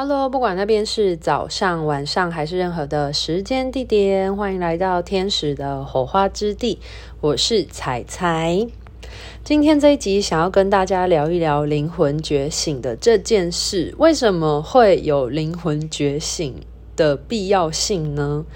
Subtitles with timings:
[0.00, 6.78] Hello，不管那边是早上、晚上还是任何的时间地点，欢迎来到天使的火花之地。
[7.20, 8.64] 我是彩彩。
[9.42, 13.92] 今天这一集想要跟大家聊一聊灵魂觉醒的这件事。
[13.98, 16.54] 为什么会有灵魂觉醒
[16.94, 18.46] 的必要性呢？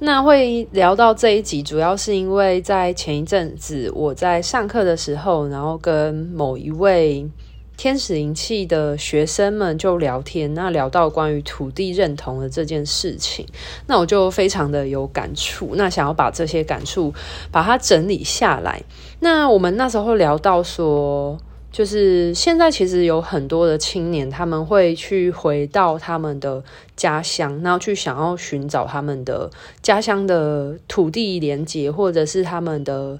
[0.00, 7.30] 那会聊到这一集，主要是因为在前一阵子我在上课的时候，然后跟某一位。
[7.76, 13.44] 天使灵气的学生们就聊天，那聊到关于土地认同的这件事情，
[13.88, 17.12] 那我就非常的有感触，那想要把这些感触
[17.50, 18.82] 把它整理下来。
[19.20, 21.36] 那我们那时候聊到说，
[21.72, 26.62] 就是现在其实有很多的青年，他们会去回到他们的
[26.96, 29.50] 家乡，然后去想要寻找他们的
[29.82, 33.18] 家乡的土地连结，或者是他们的。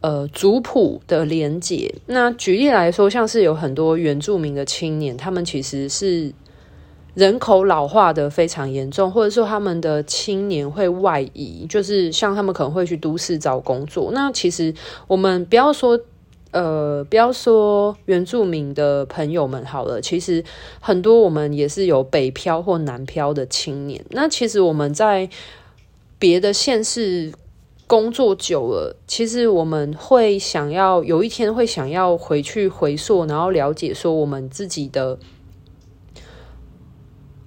[0.00, 1.92] 呃，族谱的连结。
[2.06, 6.32] 那举例来说，像是有很多原住民的青年，他们其实是
[7.14, 14.12] 人口老化的非常严重，或者说他们的青年会外移，就是像他们可能会去都市找工作。
[14.12, 14.72] 那其实
[15.08, 15.98] 我们不要说，
[16.52, 20.44] 呃，不要说原住民的朋友们好了，其实
[20.78, 24.04] 很多我们也是有北漂或南漂的青年。
[24.10, 25.28] 那其实我们在
[26.20, 27.32] 别的县市。
[27.88, 35.18] 工作久了，其实我们会想要有一天会想要回去回溯，然后了解说我们自己的，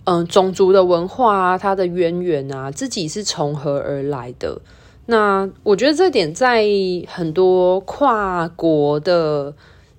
[0.04, 4.60] 嗯、呃，种族的文化啊，它的渊源啊，自己是从何而来的。
[5.06, 6.66] 那我觉得这点在
[7.08, 9.54] 很多跨国的。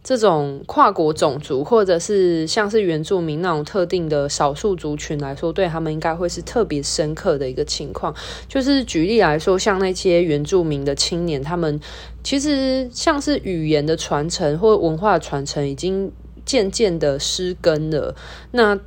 [0.04, 8.14] 这种跨国种族，或者是像是原住民那种特定的少数族群来说，对他们应该会是特别深刻的一个情况。
[8.48, 11.80] 就是举例来说，像那些原住民的青年，他们
[12.24, 16.10] 其实像是语言的传承或文化传承，已经
[16.44, 18.14] 渐渐的失根了。
[18.50, 18.78] 那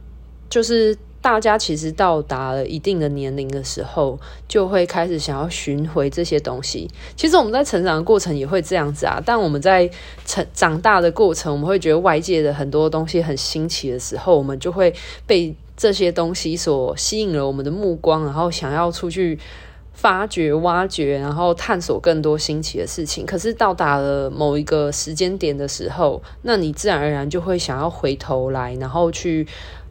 [0.49, 0.97] 就是。
[1.25, 6.87] 大家其实到达了一定的年龄的时候，就会开始想要寻回这些东西。
[7.15, 9.89] 其实我们在成长的过程也会这样子啊，但我们在
[10.23, 14.93] 成长大的过程，我们会觉得外界的很多东西很新奇的时候，我们就会
[15.25, 19.39] 被这些东西所吸引了我们的目光，然后想要出去
[19.93, 23.25] 发掘、挖掘，然后探索更多新奇的事情。
[23.25, 29.47] 可是到达了某一个时间点的时候，那你自然而然就会想要回头来，然后去。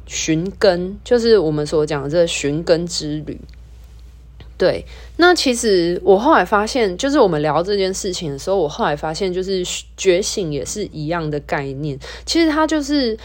[0.06, 3.38] 寻根就是我们所讲的这个寻根之旅。
[4.56, 4.84] 对，
[5.16, 9.64] 那其实我后来发现，就是我们聊这件事情的时候，我后来发现，就是
[9.97, 11.98] 觉醒也是一样的概念。
[12.25, 13.19] 其实它就是。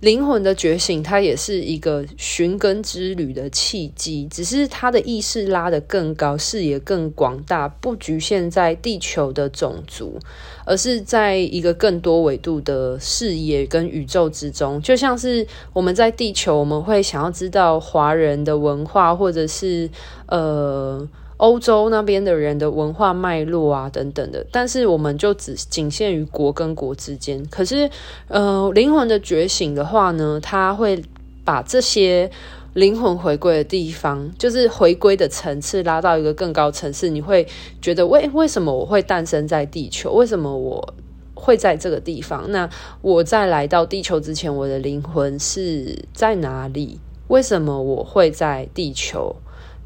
[0.00, 10.18] 灵魂的觉醒，它也是一个寻根之旅的契机，只是它的意识拉得更高，视野更广大，不局限在地球的种族，
[10.64, 14.80] 而是在一个更多维度的视野跟宇宙之中。
[14.80, 19.90] 就像是我们在地球，我们会想要知道华人的文化，或者是
[20.26, 21.06] 呃。
[21.40, 27.42] 欧洲那边的人的文化脉络啊，等等的，但是我们就只仅限于国跟国之间。
[27.50, 27.88] 可是，
[28.28, 31.02] 呃，灵魂的觉醒的话呢，它会
[31.42, 32.30] 把这些
[32.74, 37.08] 灵魂回归的地方，就是回归的层次拉到一个更高层次。
[37.08, 37.48] 你会
[37.80, 40.12] 觉得，为为什么我会诞生在地球？
[40.12, 40.94] 为什么我
[41.32, 42.44] 会在这个地方？
[42.52, 42.68] 那
[43.00, 47.00] 我在来到地球之前，我的灵魂是在哪里？
[47.28, 49.34] 为什么我会在地球？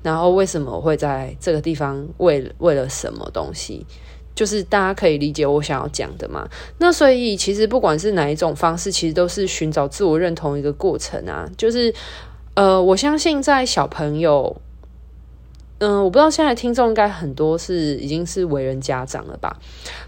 [0.04, 2.06] 然后为什么我会在这个地方？
[2.18, 3.84] 为为了什么东西？
[4.34, 6.46] 就是大家可以理解我想要讲的嘛。
[6.78, 11.48] 那所以其实不管是哪一种方式，其实都是寻找自我认同一个过程啊。
[11.56, 11.94] 就是
[12.54, 14.60] 呃，我相信在小朋友，
[15.78, 19.56] 嗯、我不知道现在听众应该很多是已经是为人家长了吧？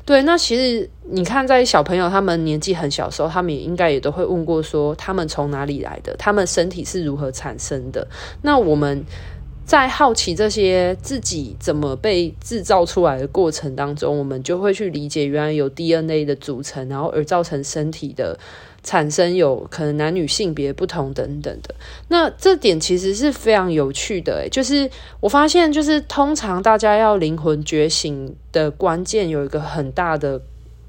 [0.05, 6.15] 对，那其实你看，在小朋友他们年纪很小的时候，他们也应该也都会问过说，他们从哪里来的？
[6.19, 8.07] 他们身体是如何产生的？
[8.43, 9.03] 那我们。
[9.66, 18.38] 在好奇这些自己怎么被制造出来的过程当中，我们就会去理解，原来有 DNA 的组成，然后而造成身体的
[18.84, 21.75] 产生，有可能男女性别不同等等的。
[22.07, 30.41] 那这点其实是非常有趣的，就是我发现，就是通常大家要灵魂觉醒的关键有一个很大的。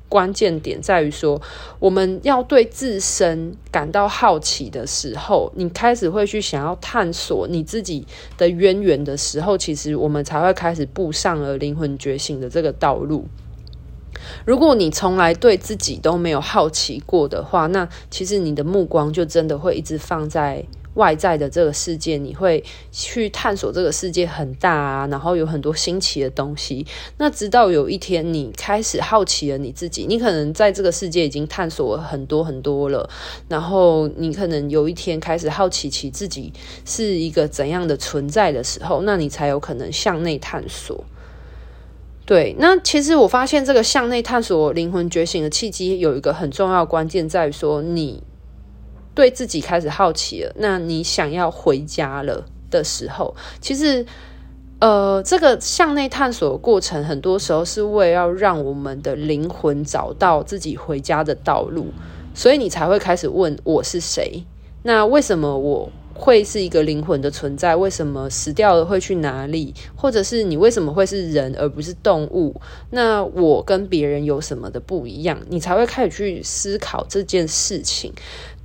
[0.09, 1.41] 关键点在于说，
[1.79, 8.05] 我们要对自身感到好奇的时候，你开始会去想要探索你自己
[8.37, 13.25] 的渊源的时候，其实我们才会开始步上了灵魂觉醒的这个道路。
[14.45, 20.63] 如果你从来对自己都没有好奇过的话，那其实你的目光就真的会一直放在
[20.97, 22.61] 外在的这个世界，你会
[22.91, 26.85] 去探索这个世界很大啊，然后有很多新奇的东西。
[27.17, 33.09] 那直到有一天你开始好奇了你自己，你可能在这个世界已经探索了很多很多了，
[33.47, 36.51] 然后你可能有一天开始好奇起自己
[36.83, 41.05] 是一个怎样的存在的时候，那你才有可能向内探索。
[42.25, 48.21] 对，那其实我发现这个向内探索灵魂觉醒的契机有一个很重要关键，在于说你
[49.17, 54.05] 对自己开始好奇了，那你想要回家了的时候，其实
[54.77, 61.87] 呃，这个向内探索的过程，很多时候是为了要让我们的灵魂找到自己回家的道路，
[62.35, 64.43] 所以你才会开始问我是谁？
[64.83, 65.91] 那为什么我？
[66.19, 67.75] 会是一个灵魂的存在？
[67.75, 69.71] 为什么死掉了会去哪里？
[69.95, 72.59] 或者是你为什么会是人而不是动物？
[72.89, 75.39] 那我跟别人有什么的不一样？
[75.47, 78.11] 你才会开始去思考这件事情。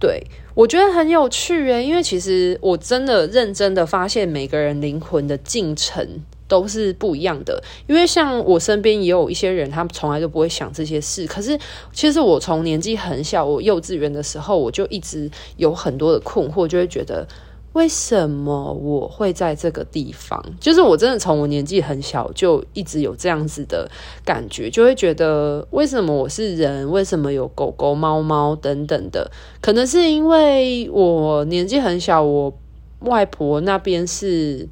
[0.03, 0.21] 对，
[0.53, 6.21] 我觉得很有趣诶，因为其实我真的认真的发现每个人灵魂的进程。
[6.49, 11.27] 都是不一样的，因为像我身边也有一些人，他们从来都不会想这些事。
[11.27, 11.59] 可是，
[11.95, 17.27] 其实我从年纪很小，我幼稚园的时候，我就一直有很多的困惑，就会觉得
[17.73, 20.45] 为什么我会在这个地方？
[20.61, 23.91] 就是我真的从我年纪很小就一直有这样子的
[24.25, 26.91] 感觉，就会觉得为什么我是人？
[26.91, 29.31] 为什么有狗狗、猫猫等等的？
[29.61, 32.53] 可能是因为我年纪很小，我
[33.01, 34.69] 外婆那边是。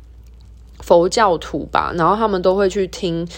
[0.82, 3.28] 佛教徒吧，然后他们都会去听。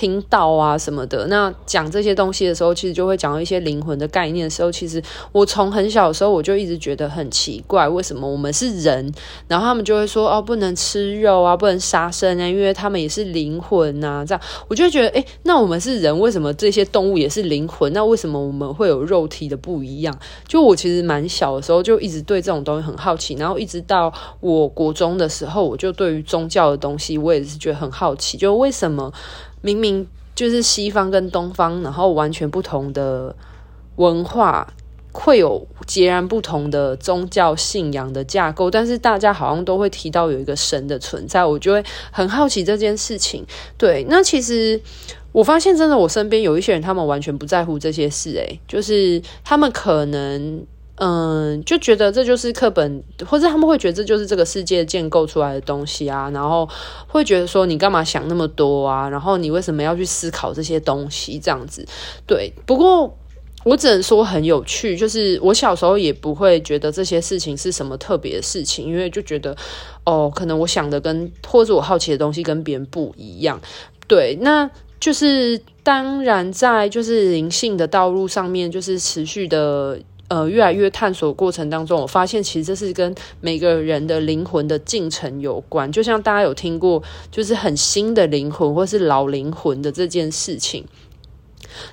[0.00, 9.12] 听到啊什么的，那讲这些东西的时候，其实就会讲到一些灵魂的概念的时候，其实我从很小的时候我就一直觉得很奇怪，为什么我们是人，
[9.46, 17.92] 然后他们就会说哦，不能吃肉啊，不能杀生啊，因为他们也是灵魂啊，这样我就觉得，诶，那我们是人，为什么这些动物也是灵魂？
[17.92, 20.18] 那为什么我们会有肉体的不一样？
[20.48, 24.10] 就我其实蛮小的时候就一直对这种东西很好奇，然后一直到
[24.40, 29.12] 我国中的时候，我就对于宗教的东西我也是觉得很好奇，就为什么？
[29.60, 33.34] 明明就是西方跟东方，然后完全不同的
[33.96, 34.66] 文化，
[35.12, 43.44] 会有截然不同的宗教信仰的架构，但是大家好像都会提到有一个神的存在，我就会很好奇这件事情。
[43.76, 44.80] 对，那其实
[45.32, 50.64] 我发现，真的，我身边有一些人，他们完全不在乎这些事，诶，就是他们可能。
[51.02, 56.68] 嗯，就觉得这就是课本，或者他们会觉得这就是这个世界建构出来的东西啊，然后
[57.08, 61.86] 会觉得说你干嘛想那么多啊，然后你为什么要去思考这些东西这样子？
[62.26, 63.16] 对，不过
[63.64, 69.56] 我只能说很有趣，就是我小时候也不会觉得这些事情是什么特别的事情，因为就觉得
[70.04, 73.58] 哦，可能我想的跟或者我好奇的东西跟别人不一样。
[74.06, 74.68] 对，那
[75.00, 79.98] 就是当然在就是灵性的道路上面，就是持续的。
[80.30, 85.90] 呃，越来越探索过程当中，我发现其实这是跟每个人的灵魂的进程有关。
[85.90, 90.84] 就像大家有听过，就是很新的灵魂或是老灵魂的这件事情。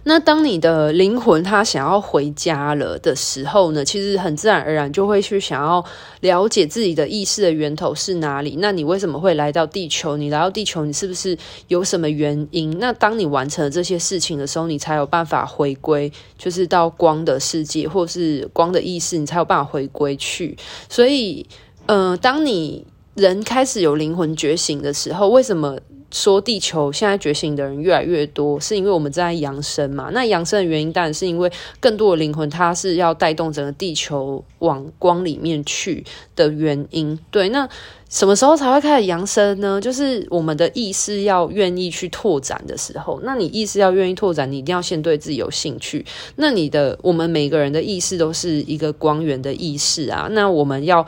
[0.03, 5.83] 那当你的灵魂他想要回家了的时候呢，其实很自然而然就会去想要
[6.21, 8.57] 了解自己的意识的源头是哪里。
[8.59, 10.17] 那你为什么会来到地球？
[10.17, 11.37] 你来到地球，你是不是
[11.67, 12.77] 有什么原因？
[12.79, 20.57] 那当你完成了这些事情的时候，你才有办法回归，就是到光的世界，或是光的意识，你才有办法回归去。
[20.89, 21.45] 所以，
[21.85, 22.85] 嗯、当你
[23.15, 25.77] 人开始有灵魂觉醒的时候，为什么？
[26.09, 30.09] 说地球现在觉醒的人越来越多，是因为我们在扬升嘛？
[30.13, 36.03] 那扬升的原因当然是因为更多的灵魂，它是要带动整个地球往光里面去
[36.35, 37.19] 的原因。
[37.29, 37.67] 对，那
[38.09, 39.81] 什么时候才会开始扬升呢？
[39.81, 43.19] 就是我们的意识要愿意去拓展的时候。
[43.23, 46.05] 那你意识要愿意拓展，你一定要先对自己有兴趣。
[46.37, 50.29] 那你的，我们每个人的意识都是一个光源的意识啊。
[50.31, 51.05] 那我们要。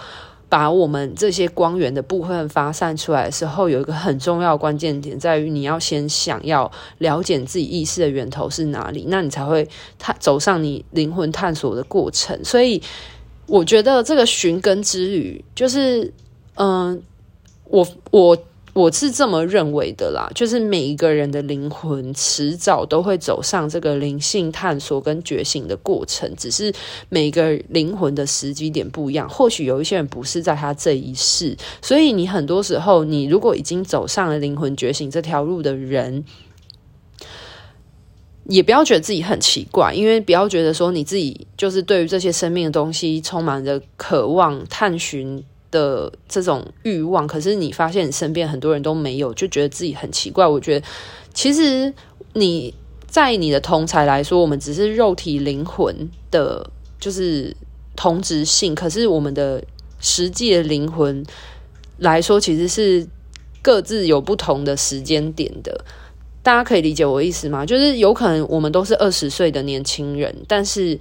[0.50, 9.65] 把我们这些光源的部分发散出来的时候，有一个很重要的关键点，在于你要先想要了解自己意识的源头是哪里，那你才会
[9.98, 12.44] 探走上你灵魂探索的过程。
[12.44, 12.82] 所以，
[13.46, 16.12] 我觉得这个寻根之旅，就是，
[16.56, 17.01] 嗯，
[17.65, 18.38] 我我。
[18.73, 26.71] 我是这么认为的啦，就是每一个人的灵魂迟早都会走上这个灵性探索跟觉醒的过程，只是
[27.09, 29.27] 每个灵魂的时机点不一样。
[29.27, 36.23] 或许有一些人不是在他这一世，所以你很多时候，你如果已经走上了灵魂觉醒这条路的人，
[38.45, 45.43] 也不要觉得自己很奇怪，因为不要觉得说你自己就是对于这些生命的东西充满着渴望探寻。
[45.71, 50.45] 的这种欲望，可是你发现你身边很多人都没有，就觉得自己很奇怪。
[50.45, 50.85] 我觉得，
[51.33, 51.93] 其实
[52.33, 52.73] 你
[53.07, 57.55] 在你的同才来说，我们只是肉体灵魂的，就是
[57.95, 59.63] 同质性，可是我们的
[59.99, 61.25] 实际的灵魂
[61.97, 63.07] 来说，其实是
[63.61, 65.83] 各自有不同的时间点的。
[66.41, 67.65] 大家可以理解我意思吗？
[67.65, 70.97] 就是有可能我们都是二十岁的年轻人，但是，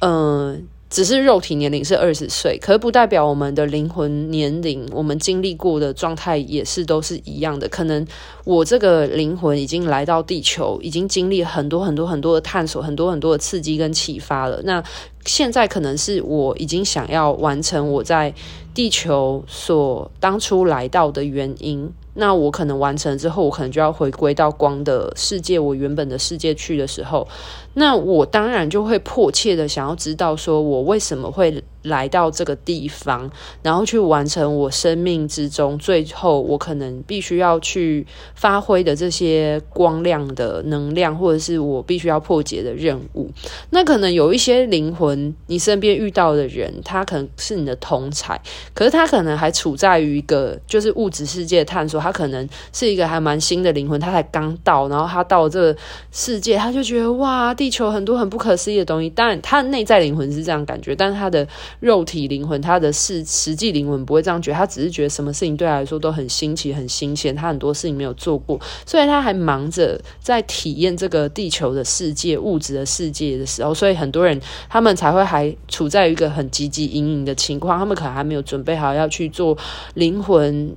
[0.00, 7.66] 嗯、只是肉体年龄是二十岁，可不代表我们的灵魂年龄，我们经历过的状态也是都是一样的。
[7.66, 8.06] 可能
[8.44, 14.60] 我这个灵魂已经来到地球，已经经历很多很多很多的探索，很多很多的刺激跟启发了。
[14.64, 14.84] 那
[15.24, 18.34] 现在可能是我已经想要完成我在
[18.74, 21.90] 地球所当初来到的原因。
[22.14, 27.26] 那我可能完成之后，我可能就要回归到光的世界，我原本的世界去的时候。
[27.74, 33.30] 那我当然就会迫切的想要知道，说我为什么会来到这个地方，
[33.62, 43.30] 然后去完成我生命之中最后我可能必须要去发挥的这些光亮的能量，或者是我必须要破解的任务。
[43.70, 48.38] 那可能有一些灵魂，你身边遇到的人，他可能是你的同才，
[48.74, 55.76] 可是他可能还处在于一个就是物质世界探索，他可能是一个还蛮新的灵魂，他才刚到，然后他到这个
[56.10, 57.52] 世界，他就觉得哇。
[57.54, 61.46] 地球很多很不可思议的东西，当然他的内在灵魂是这样感觉，但是他的
[61.80, 79.56] 肉体灵魂，他的实实际灵魂不会这样觉得，他只是觉得什么事情对他来说都很新奇、很新鲜，他很多事情没有做过，所以他还忙着在体验这个地球的世界、物质的世界的时候，所以很多人他们才会还处在一个很汲汲营营的情况，他们可能还没有准备好要去做
[79.94, 80.74] 灵魂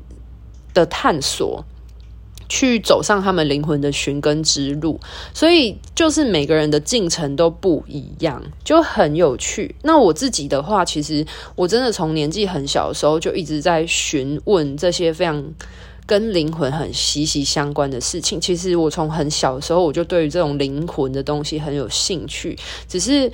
[0.75, 1.65] 的探索。
[2.47, 4.99] 去走上他们灵魂的寻根之路，
[5.33, 9.73] 所以就是每个人的进程都不一样，就很有趣。
[9.81, 15.43] 那我自己的话，其实我真的从年纪很小的时候就一直在询问这些非常
[16.05, 18.39] 跟灵魂很息息相关的事情。
[18.39, 22.55] 其实我从很小的时候我就对于这种灵魂的东西很有兴趣，
[22.87, 23.31] 只是。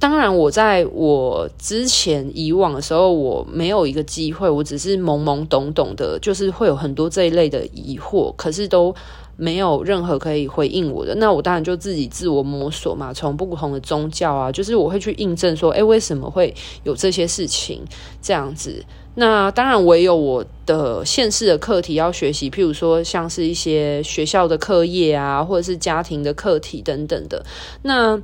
[0.00, 8.94] 当然，我在我之前以往的时候，我没有一个机会，我只是懵懵懂懂的，就是会有很多这一类的疑惑，可是都
[9.36, 11.14] 没有任何可以回应我的。
[11.16, 17.82] 那我当然就自己自我摸索嘛，从不同的宗教啊，就是我会去印证说，诶，为什么会有这些事情
[18.20, 18.84] 这样子？
[19.16, 27.44] 那当然，我也有我的现世的课题要学习，譬如说像是一些学校的课业啊，或者是家庭的课题等等的。
[27.82, 28.20] 那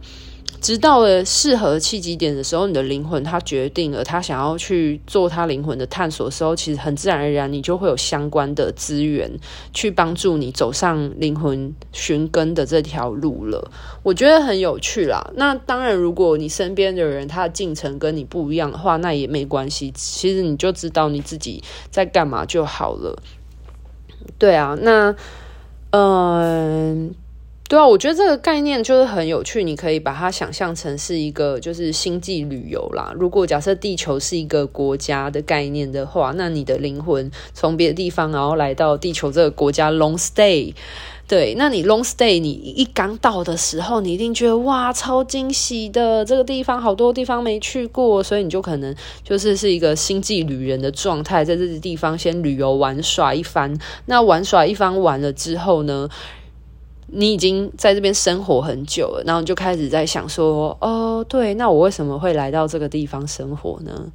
[0.60, 9.30] 直到了适合契机点的时候，你的灵魂它决定了，它想要去做它灵魂的探索的时候，其实很自然而然，你就会有相关的资源
[9.72, 13.70] 去帮助你走上灵魂寻根的这条路了。
[14.02, 15.30] 我觉得很有趣啦。
[15.34, 19.90] 那当然，如果你身边的人他的进程跟你不一样的话，那也没关系。
[19.94, 23.22] 其实你就知道你自己在干嘛就好了。
[24.38, 25.14] 对啊，那
[25.90, 27.14] 嗯。
[27.70, 33.12] 对啊，我觉得这个概念就是很有趣，你可以把它想象成是一个就是星际旅游啦。
[33.16, 40.74] 如果假设地球是一个国家的概念的话，那你的灵魂从别的地方然后来到地球这个国家 long stay，
[41.28, 53.78] 对，那你 long stay，你一刚到的时候，你一定觉得哇超惊喜的，这个地方好多地方没去过，所以你就可能就是是一个星际旅人的状态，在这个地方先旅游玩耍一番。
[54.06, 56.08] 那玩耍一番完了之后呢？
[57.12, 64.10] 你已经在这边生活很久了，然后就开始在想说，哦，对，那我为什么会来到这个地方生活呢？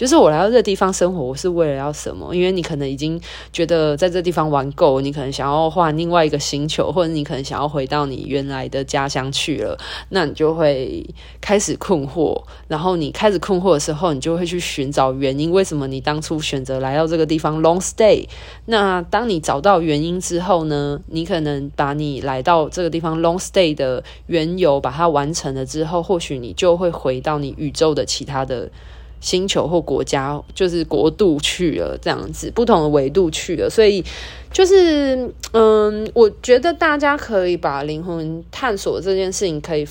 [0.00, 2.34] 就是我来到这个地方生活，我是为了要什么？
[2.34, 3.20] 因为你可能已经
[3.52, 9.76] 觉得在这地方玩够，你可能想要换另外一个星球，或者你可能想要回到你原来的家乡去了，
[10.08, 11.06] 那你就会
[11.38, 12.42] 开始困惑。
[12.66, 18.26] 然后你开始困惑的时候，你就会去寻找原因，为什么你当初选择来到这个地方 long stay？
[18.64, 28.70] 那当你找到原因之后呢，你可能把你来到这个地方 long stay 的缘由把它完成了之后，或许你就会回到你宇宙的其他的。
[29.20, 34.02] 星球或国家，就是国度去了，这样子不同的维度去了，所以
[34.50, 39.86] 就是嗯，我觉得大家可以把灵魂探索这件事情可以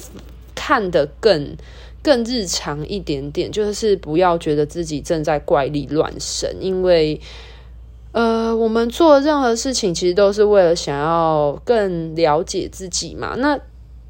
[0.55, 1.55] 看得更
[2.01, 7.21] 更日常一点点，就是不要觉得自己正在怪力乱神，因为
[8.11, 13.35] 呃，我们做任何事情其实都是为了想要更了解自己嘛。
[13.37, 13.59] 那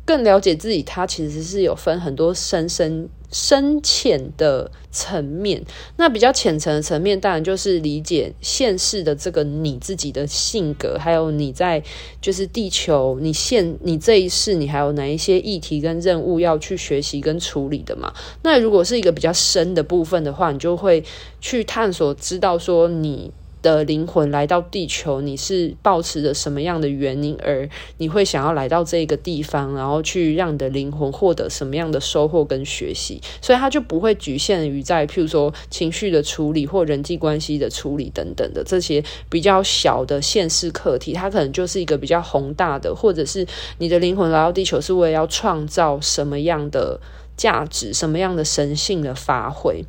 [0.05, 3.09] 更了解自己，它其实是有分很多深深。
[3.31, 5.63] 深浅的层面，
[5.98, 11.83] 那比较浅层的层面，当然就是理解现世的这个你自己的性格，还有你在
[12.19, 18.12] 就是地球，你现你这一世，你还有哪一些议题跟任务要去学习跟处理的嘛？
[18.41, 21.03] 那如果是一个比较深的部分的话，你就会
[21.39, 43.45] 去探索，知道说你的灵魂来到地球，你是抱持着什么样的原因，而你会想要来到这个地方，然后去让你的灵魂获得什么样的收获跟学习，所以它就不会局限于在譬如说情绪的处理或人际关系的处理等等的这些比较小的现实课题，它可能就是一个比较宏大的，或者是
[43.79, 46.99] 你的灵魂来到地球是为了要创造什么样的
[47.35, 49.83] 价值，什么样的神性的发挥。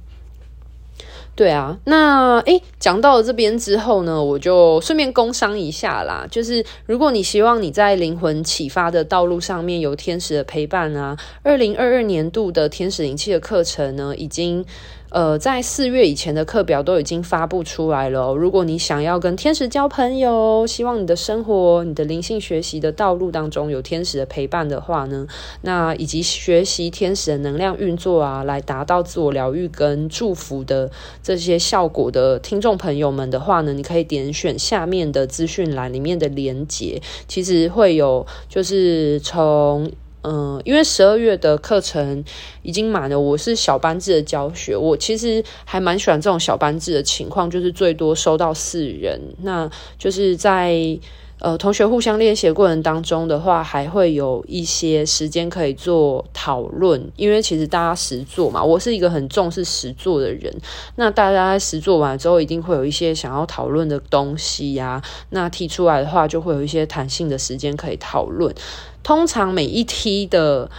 [1.40, 6.26] 对啊，那诶，讲到了这边之后呢，我就顺便工商一下啦。
[6.30, 14.66] 就是如果你希望你在灵魂启发的道路上面有天使的陪伴啊，二零二二年度的天使灵气的课程呢，已经。
[15.11, 18.33] 呃，在四月以前的课表都已经发布出来了。
[18.33, 25.26] 如果你想要跟天使交朋友，希望你的生活、你的灵性学习的道路当中有天使的陪伴的话呢，
[25.62, 30.88] 那以及学习天使的能量运作啊，来达到自我疗愈跟祝福的
[31.23, 39.90] 这些效果的听众朋友们的话呢，你可以点选下面的资讯栏里面的连结，其实会有就是从。
[40.22, 42.24] 嗯，因为十二月的课程
[42.62, 50.98] 已经满了，我是小班制的教学，我其实还蛮喜欢这种小班制的情况，就是最多收到四人，那就是在。
[51.40, 60.54] 呃，同学互相练习的过程当中的话，还会有一些时间可以做讨论，因为其实大家实做嘛，我是一个很重视实做的人。
[60.97, 68.54] 那大家在实做完之后，一定会有一些想要讨论的东西呀、那提出来的话，就会有一些弹性的时间可以讨论。
[69.02, 70.70] 通常每一梯的。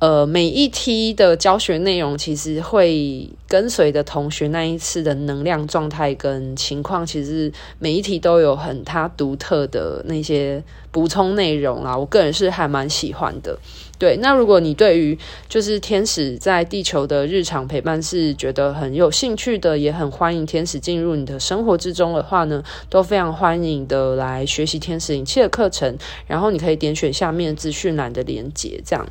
[0.00, 11.94] 呃，每一梯的教学内容其实会跟随着同学那一次的能量状态跟情况，其实每一题都有很它独特的那些补充内容啊。
[11.94, 13.58] 我个人是还蛮喜欢的。
[13.98, 15.18] 对，那如果你对于
[15.50, 25.98] 就是天使在地球的日常陪伴是觉得很有兴趣的，也很欢迎天使进入你的生活之中的话呢，都非常欢迎的来学习天使灵气的课程。
[26.26, 29.06] 然后你可以点选下面资讯栏的连接，这样。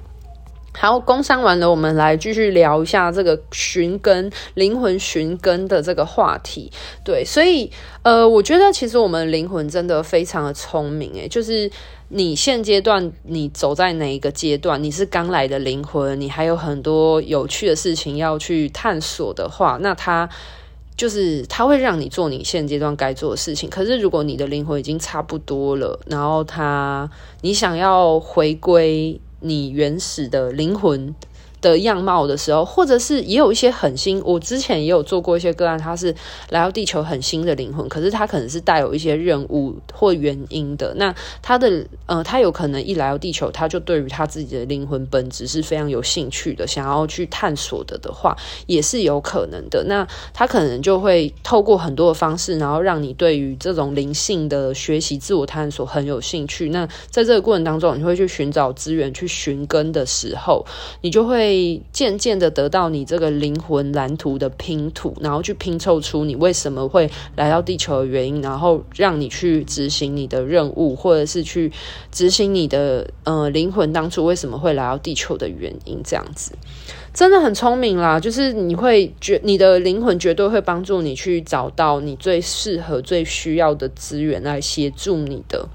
[0.77, 6.71] 好，工商完了，我们来继续聊一下这个寻根灵魂寻根的这个话题。
[7.03, 7.69] 对，所以
[8.03, 11.69] 呃，我觉得其实我们灵魂真的非常的聪明，诶，就是
[12.09, 20.29] 你现阶段你走在哪一个阶段，你是刚来的灵魂，你还有很多有趣的事情要去探索的话，那它
[20.95, 23.69] 就是它会让你做你现阶段该做的事情。
[23.69, 27.09] 可是如果你的灵魂已经差不多了，然后它
[27.41, 29.19] 你想要回归。
[29.41, 31.15] 你原始的灵魂
[31.61, 36.13] 的样貌的时候，或者是也有一些很新，我之前也有做过一些个案，他是
[36.49, 40.93] 来到地球很新的灵魂，可是他可能是带有一些任务或原因的。
[40.95, 49.83] 那他的呃，他有可能一来到地球，他就对于他自己的灵魂本质是非常有兴趣的，想要去探索的的话，也是有可能的。
[49.83, 56.69] 那他可能就会透过很多的方式，然后让你对于这种灵性的学习、自我探索很有兴趣。
[56.69, 60.65] 那在这个过程当中，你会去寻找资源、去寻根的时候，
[61.01, 61.48] 你就会。
[61.49, 71.71] 会渐渐的得到你这个灵魂蓝图的拼图，然后去拼凑出你为什么会来到地球的原因，然后让你去执行你的任务，或者是去
[72.11, 75.99] 执行你的呃灵魂当初为什么会来到地球的原因。
[76.03, 76.51] 这样子
[77.11, 85.67] 真的很聪明啦，就是你会觉你的灵魂绝对会帮助你去找到你最适合、最需要的资源来协助你的。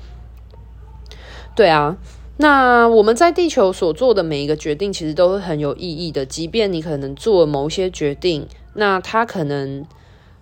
[1.57, 1.97] 对啊。
[2.37, 6.27] 那我们在地球所做的每一个决定，其实都是很有意义的。
[6.27, 9.87] 即便你可能做某些决定，那它可能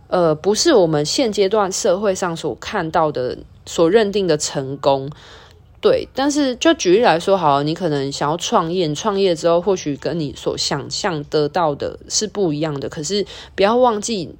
[0.09, 5.11] 呃不是我们现阶段社会上所看到的、所认定的成功，
[5.83, 6.09] 对。
[6.14, 12.88] 但是就举例来说，好，你可能想要创业，创业之后或许跟你所想象得到的是不一样的。
[12.88, 14.35] 可是不要忘记。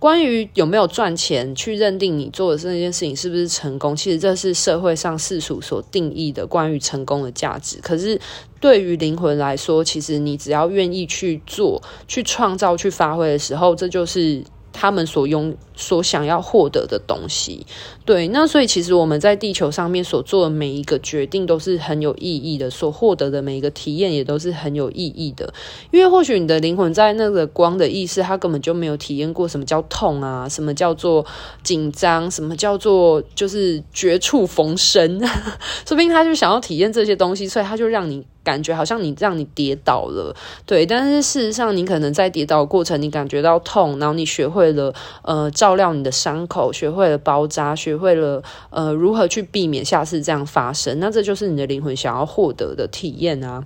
[0.00, 7.78] 关于有没有赚钱，去认定你做的这件事情是不是成功，其实这是社会上世俗所定义的关于成功的价值。
[7.80, 8.20] 可是
[8.58, 14.42] 对于灵魂来说，其实你只要愿意去做、去创造、去发挥的时候，这就是。
[14.72, 17.66] 他们所拥所想要获得的东西，
[18.04, 25.52] 对，那所以其实我们在地球上面所做的每一个决定都是很有意义的，所获得的每一个体验也都是很有意义的。
[25.90, 31.24] 因为或许你的灵魂在那个光的意识，它根本就没有体验过什么叫痛啊，什么叫做
[31.62, 35.18] 紧张，什么叫做就是绝处逢生，
[35.86, 38.24] 说不定他就想要体验这些东西，所以他就让你。
[38.42, 53.64] 感觉好像你让你跌倒了，对，但是事实上你可能在跌倒的过程，你感觉到痛，然后你学会了呃照料你的伤口，学会了包扎，学会了呃如何去避免下次这样发生，那这就是你的灵魂想要获得的体验啊。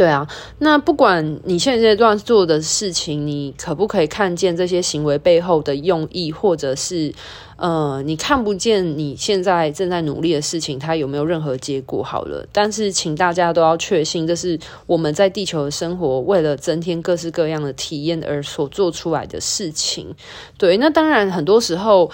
[0.00, 0.26] 对啊，
[0.60, 7.12] 那不管你现阶段做的事情，你可不可以看见这些行为背后的用意，或者是
[7.56, 12.02] 呃，你看不见你现在正在努力的事情，它有没有任何结果？
[12.02, 20.14] 好了，但是请大家都要确信，这是我们在地球的生活，为了增添各式各样的体验而所做出来的事情。
[20.56, 22.10] 对，那当然很多时候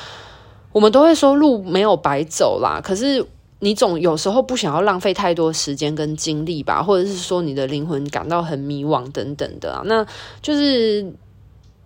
[0.72, 3.24] 我们都会说路没有白走啦，可是。
[3.60, 10.06] 你总有时候不想要浪费太多时间跟精力吧，或者是说你的灵魂感到很迷惘等等的啊，那
[10.42, 11.10] 就是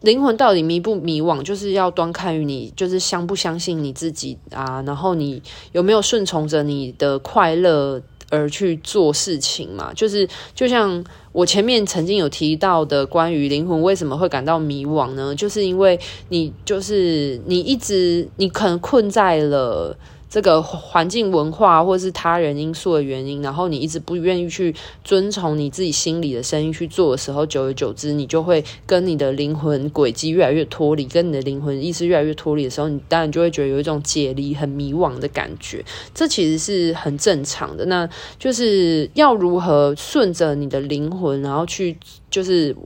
[0.00, 9.92] 灵魂到底迷不迷惘，就是要端看于你，就是相不相信你自己啊，然后你有没有顺从着你的快乐而去做事情嘛？
[9.94, 15.32] 就是就像我前面曾经有提到的，关于灵魂为什么会感到迷惘呢？
[15.36, 19.96] 就是因为你就是你一直你可能困在了。
[20.30, 35.84] 这个环境文化或是他人因素的原因，然后你一直不愿意去遵从你自己心里的声音去做的时候，久而久之，你就会跟你的灵魂轨迹越来越脱离，跟你的灵魂意识越来越脱离的时候，你当然就会觉得有一种解离、很迷惘的感觉。
[36.14, 37.84] 这其实是很正常的。
[37.86, 41.96] 那就是要如何顺着你的灵魂，然后去
[42.30, 42.76] 就是。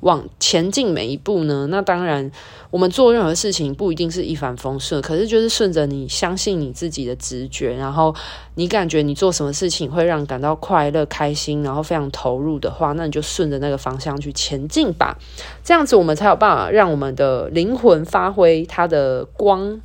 [0.00, 1.66] 往前进每一步呢？
[1.70, 2.30] 那当然，
[2.70, 8.14] 我们做任何事情不一定是一帆风顺，可是就是顺着你相信你自己的直觉，然后
[8.54, 15.18] 你感觉你做什么事情会让感到快乐、开心，然后非常投入的话，那你就顺着那个方向去前进吧。
[15.62, 19.80] 这样子，我们才有办法让我们的灵魂发挥它的光。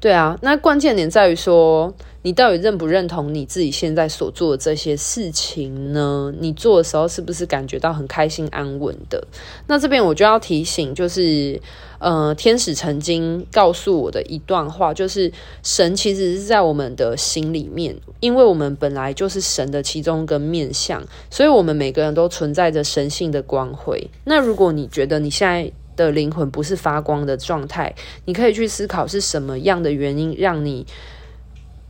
[0.00, 6.32] 对啊，那关键点在于说，你到底认不认同你自己现在所做的这些事情呢？
[6.38, 9.26] 你做的时候是不是感觉到很开心安稳的？
[9.66, 11.60] 那这边我就要提醒，就是
[11.98, 24.10] 呃，天使曾经告诉我的一段话，就是神其实是在我们的心里面，因为我们本来就是神的其中一个面向，所以我们每个人都存在着神性的光辉。
[24.24, 27.94] 那如果你觉得你现在的灵魂不是发光的状态，
[28.26, 30.86] 你可以去思考是什么样的原因让你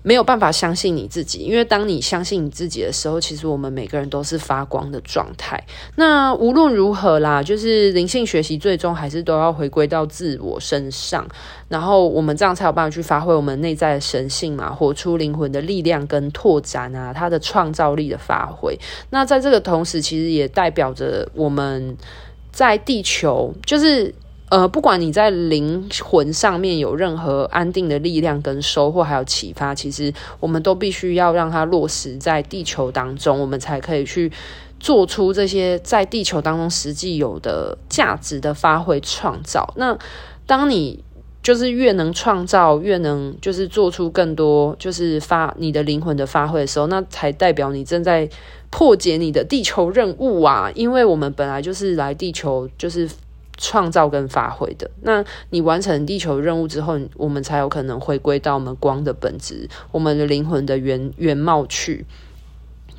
[0.03, 1.41] 没有办法相信你自己。
[1.41, 5.63] 因为当你相信你自己的时候，其实我们每个人都是发光的状态。
[5.97, 11.27] 那无论如何啦，就是灵性学习最终还是都要回归到自我身上，
[11.69, 18.79] 然后我们这样才有办法去发挥我们内在的神性嘛，活出灵魂的力量跟拓展啊，它的创造力的发挥。
[19.11, 21.97] 那在这个同时，其实也代表着我们。
[22.53, 24.13] 在地球，就是
[24.51, 34.31] 呃，不管你在灵魂上面有任何安定的力量跟收获，还有启发，其实我们都必须要让它落实在地球当中，我们才可以去
[34.81, 39.73] 做出这些在地球当中实际有的价值的发挥创造。
[39.77, 39.97] 那
[40.47, 41.05] 当你
[41.43, 48.29] 就是越能创造，越能就是做出更多，就是发你的灵魂的发挥的时候，那才代表你正在
[48.69, 50.71] 破解你的地球任务啊！
[50.75, 53.09] 因为我们本来就是来地球就是
[53.61, 54.91] 创造跟发挥的。
[55.03, 62.07] 那你完成地球任务之后，我们才有可能回归到我们光的本质，我们的灵魂的原原貌去。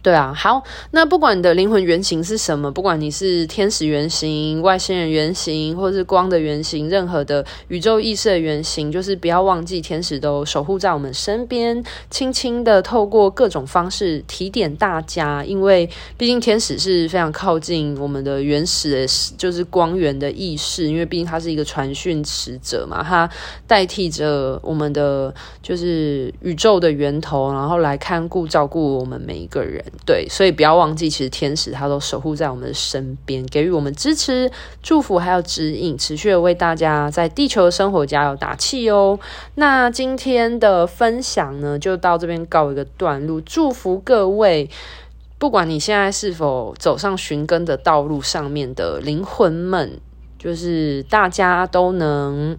[0.04, 15.88] 对啊，好，那不管你的灵魂原型是什么，不管你是天使原型、外星人原型，或是光的原型，任何的宇宙意识的原型，就是不要忘记，天使都守护在我们身边，轻轻的透过各种方式提点大家，因为
[16.18, 23.30] 毕竟天使是非常靠近我们的原始的，就是光源的意识，因为毕竟它是一个传讯使者嘛，它
[23.68, 29.86] 代替着我们的就是宇宙的源头，然后来看顾照顾我们每一个人。
[30.04, 34.52] 对，所以不要忘记，其实天使他都守护在我们的身边，给予我们支持、
[34.82, 39.20] 祝福，还有指引，持续的为大家在地球的生活加油打气哦。
[39.56, 43.40] 那今天的分享呢，就到这边告一个段落。
[43.42, 44.70] 祝福各位，
[45.38, 50.00] 不管你现在是否走上寻根的道路上面的灵魂们，
[50.40, 52.58] 就是大家都能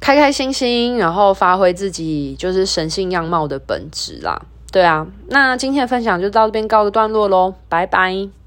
[0.00, 4.46] 开开心心，然后发挥自己就是神性样貌的本质啦。
[4.74, 8.43] 对啊，那今天的分享就到这边告一段落喽，拜拜。